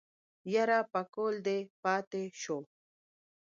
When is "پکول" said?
0.91-1.35